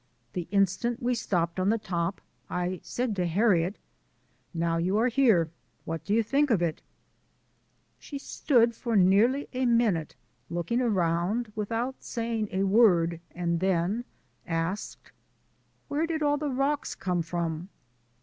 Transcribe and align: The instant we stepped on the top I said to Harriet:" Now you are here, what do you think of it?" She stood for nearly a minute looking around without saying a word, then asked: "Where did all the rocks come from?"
The 0.33 0.47
instant 0.49 0.99
we 1.03 1.13
stepped 1.13 1.59
on 1.59 1.69
the 1.69 1.77
top 1.77 2.21
I 2.49 2.79
said 2.81 3.15
to 3.17 3.27
Harriet:" 3.27 3.75
Now 4.55 4.77
you 4.77 4.97
are 4.97 5.09
here, 5.09 5.51
what 5.85 6.03
do 6.03 6.15
you 6.15 6.23
think 6.23 6.49
of 6.49 6.59
it?" 6.59 6.81
She 7.99 8.17
stood 8.17 8.73
for 8.73 8.95
nearly 8.95 9.47
a 9.53 9.67
minute 9.67 10.15
looking 10.49 10.81
around 10.81 11.51
without 11.55 12.01
saying 12.01 12.49
a 12.51 12.63
word, 12.63 13.19
then 13.35 14.03
asked: 14.47 15.11
"Where 15.87 16.07
did 16.07 16.23
all 16.23 16.37
the 16.37 16.49
rocks 16.49 16.95
come 16.95 17.21
from?" 17.21 17.69